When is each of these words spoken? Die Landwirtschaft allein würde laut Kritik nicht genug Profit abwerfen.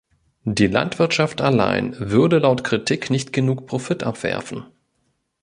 Die 0.47 0.65
Landwirtschaft 0.65 1.41
allein 1.41 1.95
würde 1.99 2.39
laut 2.39 2.63
Kritik 2.63 3.11
nicht 3.11 3.31
genug 3.33 3.67
Profit 3.67 4.01
abwerfen. 4.01 4.65